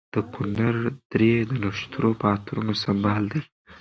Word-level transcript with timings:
د 0.13 0.15
کنر 0.33 0.75
درې 1.11 1.33
د 1.49 1.51
نښترو 1.61 2.11
په 2.19 2.25
عطرونو 2.35 2.73
سمبال 2.83 3.23
دي. 3.31 3.41